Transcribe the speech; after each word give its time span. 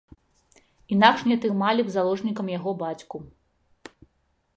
Інакш 0.95 1.19
не 1.31 1.35
трымалі 1.43 1.81
б 1.89 1.93
заложнікам 1.97 2.47
яго 2.53 2.73
бацьку. 2.81 3.17